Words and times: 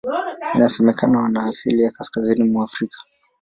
Inasemekana 0.53 1.19
wana 1.19 1.43
asili 1.45 1.81
ya 1.83 1.91
Kaskazini 1.91 2.43
mwa 2.43 2.63
Afrika. 2.63 2.97